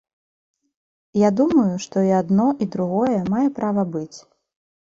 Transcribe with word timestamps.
Я 1.23 1.29
думаю, 1.41 1.67
што 1.85 1.95
і 2.07 2.09
адно, 2.21 2.47
і 2.65 2.69
другое 2.77 3.19
мае 3.37 3.45
права 3.59 3.89
быць. 3.99 4.17